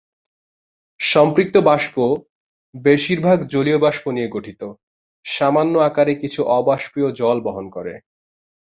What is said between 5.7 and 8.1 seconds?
আকারে কিছু অবাষ্পীয় জল বহন করে।